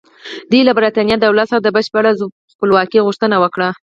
[0.49, 2.11] دوی له برېټانیا دولت څخه د بشپړې
[2.53, 3.69] خپلواکۍ غوښتنه وکړه.